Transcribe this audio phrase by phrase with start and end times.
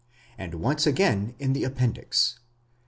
[0.35, 2.39] and once again in the appendix (xxi.